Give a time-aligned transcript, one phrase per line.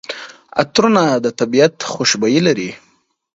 [0.61, 2.69] عطرونه د طبیعت خوشبويي لري.